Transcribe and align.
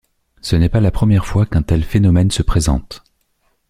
Ce 0.41 0.55
n'est 0.55 0.67
pas 0.67 0.79
la 0.79 0.89
première 0.89 1.27
fois 1.27 1.45
qu'un 1.45 1.61
tel 1.61 1.83
phénomène 1.83 2.31
se 2.31 2.41
présente. 2.41 3.03